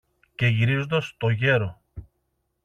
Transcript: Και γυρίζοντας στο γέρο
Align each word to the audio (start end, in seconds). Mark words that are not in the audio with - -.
Και 0.35 0.47
γυρίζοντας 0.47 1.05
στο 1.07 1.29
γέρο 1.29 1.81